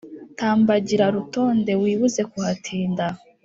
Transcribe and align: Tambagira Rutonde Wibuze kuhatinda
Tambagira 0.39 1.05
Rutonde 1.15 1.71
Wibuze 1.81 2.21
kuhatinda 2.31 3.05